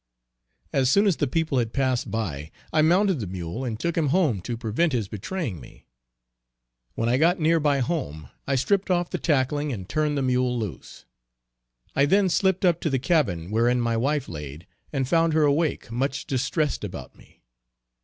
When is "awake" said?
15.43-15.91